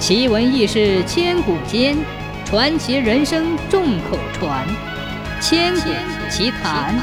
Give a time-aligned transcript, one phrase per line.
[0.00, 1.94] 奇闻异事千古间，
[2.46, 4.66] 传奇人生众口传。
[5.42, 5.90] 千古
[6.30, 6.98] 奇谈。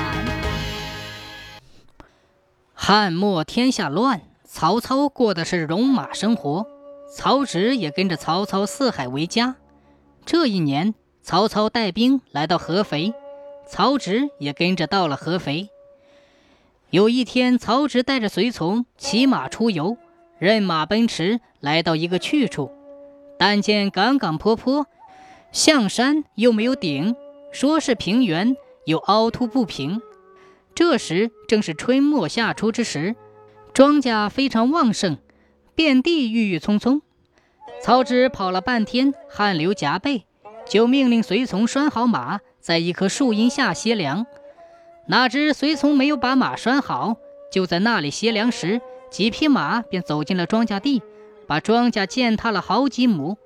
[2.73, 6.65] 汉末天下乱，曹操过的是戎马生活，
[7.13, 9.57] 曹植也跟着曹操四海为家。
[10.25, 13.13] 这一年，曹操带兵来到合肥，
[13.69, 15.69] 曹植也跟着到了合肥。
[16.89, 19.97] 有一天，曹植带着随从骑马出游，
[20.39, 22.71] 任马奔驰，来到一个去处。
[23.37, 24.87] 但见岗岗坡坡，
[25.51, 27.15] 象山又没有顶，
[27.51, 30.01] 说是平原，又凹凸不平。
[30.75, 33.15] 这时正是春末夏初之时，
[33.73, 35.17] 庄稼非常旺盛，
[35.75, 37.01] 遍地郁郁葱葱。
[37.81, 40.25] 曹植跑了半天，汗流浃背，
[40.67, 44.25] 就命令随从拴好马，在一棵树荫下歇凉。
[45.07, 47.17] 哪知随从没有把马拴好，
[47.51, 51.01] 就在那里歇凉时，几匹马便走进了庄稼地。
[51.47, 53.37] 把庄稼践踏了好几亩，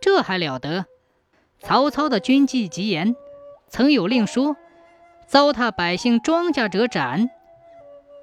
[0.00, 0.86] 这还了得！
[1.60, 3.14] 曹操的军纪极严，
[3.68, 4.56] 曾有令说
[5.28, 7.30] ：“糟蹋百姓庄稼者斩。”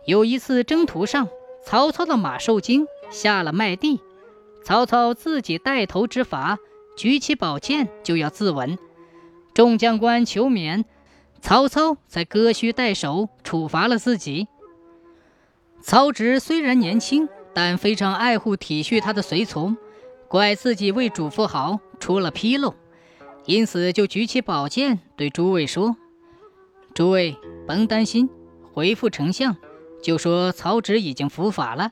[0.06, 1.30] 有一次征途上，
[1.64, 4.02] 曹操的马受惊，下了麦地。
[4.64, 6.58] 曹操自己带头执法，
[6.98, 8.78] 举起宝剑就要自刎。
[9.54, 10.86] 众将官求免，
[11.42, 14.48] 曹操才割须代首，处罚了自己。
[15.82, 17.30] 曹植虽然年轻。
[17.54, 19.78] 但非常爱护体恤他的随从，
[20.28, 22.74] 怪自己为主妇好出了纰漏，
[23.46, 25.96] 因此就举起宝剑对诸位说
[26.96, 27.38] ：“诸位
[27.68, 28.30] 甭担心，
[28.74, 29.56] 回复丞相，
[30.02, 31.92] 就说曹植已经伏法了。”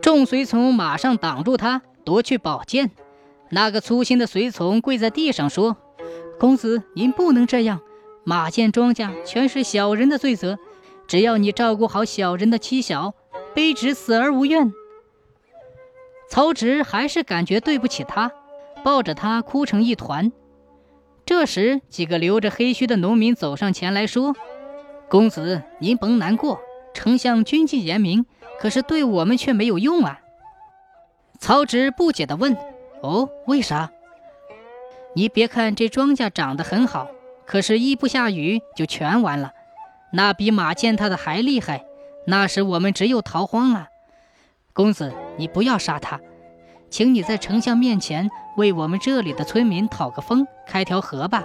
[0.00, 2.92] 众随从马上挡住他，夺去宝剑。
[3.50, 5.76] 那个粗心的随从跪在地上说
[6.38, 7.80] ：“公子您不能这样，
[8.22, 10.58] 马建庄稼全是小人的罪责，
[11.08, 13.14] 只要你照顾好小人的妻小。”
[13.56, 14.70] 卑职死而无怨。
[16.28, 18.30] 曹植还是感觉对不起他，
[18.84, 20.30] 抱着他哭成一团。
[21.24, 24.36] 这时，几个留着黑须的农民走上前来说
[25.08, 26.60] ：“公子，您甭难过，
[26.92, 28.26] 丞相军纪严明，
[28.60, 30.20] 可是对我们却没有用啊。”
[31.40, 32.54] 曹植不解地问
[33.00, 33.90] ：“哦，为啥？
[35.14, 37.08] 你别看这庄稼长得很好，
[37.46, 39.52] 可是一不下雨就全完了，
[40.12, 41.86] 那比马践踏的还厉害。”
[42.26, 43.88] 那时我们只有逃荒啊！
[44.72, 46.20] 公子，你不要杀他，
[46.90, 51.44] 请你在丞相面前为我们这里的村民讨个风，开条河吧。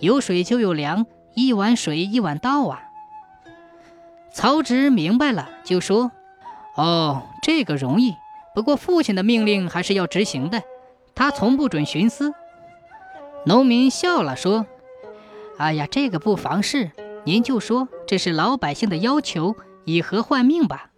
[0.00, 2.82] 有水就有粮，一碗水一碗稻啊！
[4.32, 6.10] 曹植明白了，就说
[6.74, 8.16] ：“哦，这个容易，
[8.54, 10.62] 不过父亲的命令还是要执行的，
[11.14, 12.32] 他从不准徇私。”
[13.44, 14.64] 农民笑了，说
[15.58, 16.90] ：“哎呀，这个不妨事，
[17.24, 20.90] 您就说这是老百姓的要求。”以和换命吧。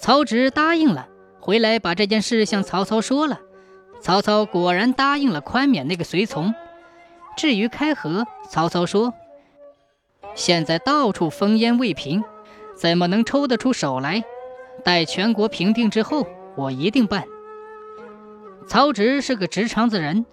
[0.00, 1.08] 曹植答应了，
[1.40, 3.40] 回来把这件事向曹操说了。
[4.00, 6.54] 曹操果然答应了宽免那个随从。
[7.36, 9.12] 至于开河，曹操说
[10.34, 12.22] ：“现在到处烽烟未平，
[12.76, 14.22] 怎么能抽得出手来？
[14.84, 16.26] 待全国平定之后，
[16.56, 17.24] 我一定办。”
[18.68, 20.26] 曹植是个直肠子人，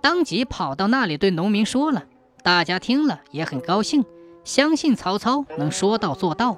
[0.00, 2.04] 当即跑到那里对农民说了。
[2.42, 4.02] 大家听了也很高兴。
[4.50, 6.56] 相信曹操能说到做到。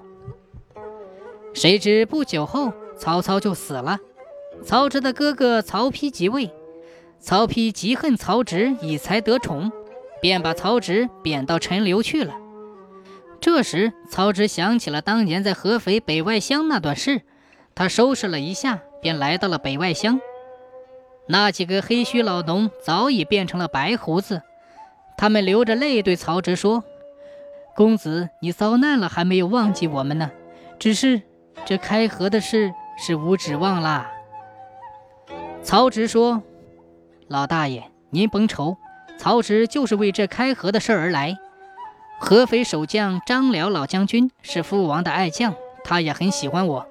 [1.53, 3.99] 谁知不久后，曹操就死了。
[4.65, 6.51] 曹植的哥哥曹丕即位，
[7.21, 9.71] 曹丕极恨曹植以才得宠，
[10.23, 12.33] 便把曹植贬到陈留去了。
[13.43, 17.21] 这时，曹植想起了当年在合肥北外乡那段事，
[17.75, 20.19] 他收拾了一下，便来到了北外乡。
[21.27, 24.41] 那几个黑须老农早已变成了白胡子，
[25.19, 26.85] 他们流着泪对曹植说。
[27.75, 30.31] 公子，你遭难了还没有忘记我们呢，
[30.79, 31.23] 只是
[31.65, 34.11] 这开河的事是无指望啦。
[35.63, 36.43] 曹植说
[37.29, 38.77] ：“老大爷，您甭愁，
[39.17, 41.39] 曹植就是为这开河的事而来。
[42.21, 46.87] 合肥守将张辽老将军是父王的爱将，他也很喜欢我，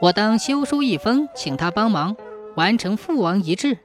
[0.00, 2.16] 我当修书一封，请他帮忙
[2.54, 3.78] 完成父王遗志。”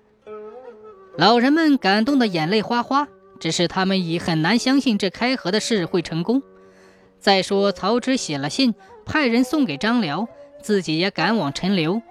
[1.18, 3.08] 老人们感动得眼泪哗哗。
[3.40, 6.42] 只是他们已很难相信这开河的事会成功。
[7.20, 8.76] 再说，曹植写了信，
[9.06, 10.28] 派人送给张辽，
[10.62, 12.02] 自己也赶往陈留，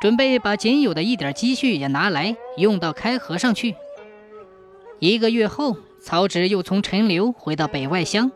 [0.00, 3.74] 准备把仅有的一点积蓄也拿来用到开河上去。
[4.98, 8.32] 一个月后，曹植又从陈留回到北外乡，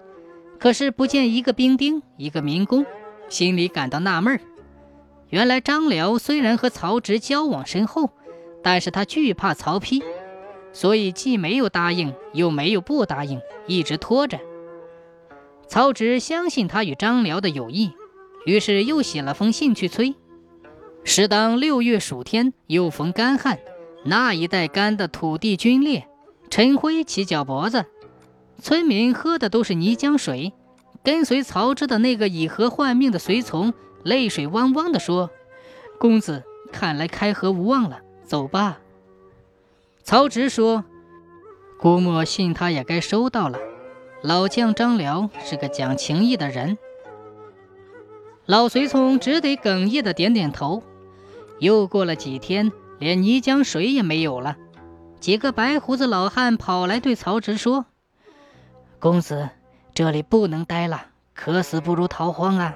[0.59, 2.85] 可是不见一个兵丁，一个民工，
[3.29, 4.39] 心里感到纳闷。
[5.31, 8.11] 原来张辽虽然和曹植交往深厚，
[8.63, 10.03] 但是他惧怕曹丕。
[10.73, 14.39] 所以既没有答应，又没有不答应，一直拖着。
[15.69, 17.93] 曹植相信他与张辽的友谊，
[18.45, 20.15] 于是又写了封信去催。
[21.05, 23.59] 时当六月暑天，又逢干旱，
[24.05, 26.07] 那一带干的土地龟裂，
[26.51, 27.87] 尘灰起脚脖子，
[28.61, 30.53] 村民喝的都是泥浆水。
[31.03, 35.31] 跟随曹植的那个以河换命的随从，泪水汪汪地说
[35.99, 38.81] ：“公子，看来开河无望了，走吧。”
[40.11, 40.85] 曹植说
[41.79, 43.61] ：“估摸信他也该收到了。
[44.25, 46.79] 老将张辽是个讲情义的人。”
[48.45, 50.83] 老随从只得哽咽的点点头。
[51.61, 54.57] 又过了几天，连泥浆水也没有了。
[55.21, 57.87] 几个白胡子老汉跑来对曹植说
[58.99, 59.51] ：“公子，
[59.95, 62.75] 这里不能待了，渴死不如逃荒啊！”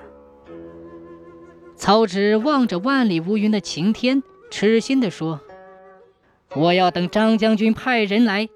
[1.75, 4.23] 曹植望着万里无云的晴天，
[4.53, 5.41] 痴心地说
[6.56, 8.49] ：“我要等张将军派人来。”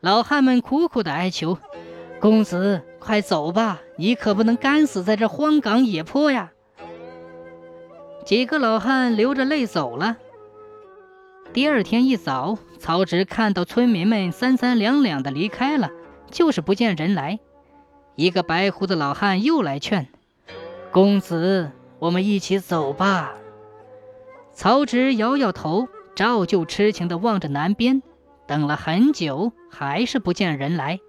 [0.00, 1.58] 老汉们苦苦的哀求
[2.20, 6.52] ：“公子，快走吧，你可不能干死在这荒岗野坡呀！”
[8.24, 10.16] 几个老汉流着泪走了。
[11.52, 15.90] 第二天一早，曹植看到村民们三三两两的离开了，
[16.30, 17.38] 就是不见人来。
[18.14, 20.08] 一个白胡子老汉又来劝
[20.90, 23.34] ：“公子，我们一起走吧。”
[24.54, 28.02] 曹植摇摇头，照旧痴情地望着南边。
[28.46, 31.00] 等了很久，还是不见人来。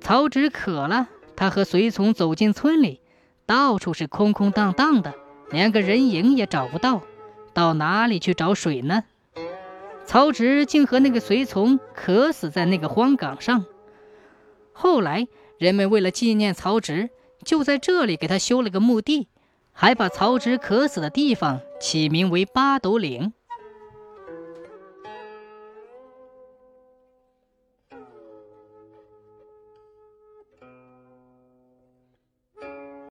[0.00, 3.00] 曹植渴了，他和随从走进村里，
[3.46, 5.14] 到处是空空荡荡的。
[5.50, 7.02] 连个人影也找不到，
[7.52, 9.04] 到哪里去找水呢？
[10.06, 13.66] 曹植竟和那个随从渴死在那个荒岗上。
[14.72, 15.28] 后来
[15.58, 17.10] 人们为了纪念曹植，
[17.44, 19.28] 就在这里给他修了个墓地，
[19.72, 23.34] 还把曹植渴死的地方起名为八斗岭。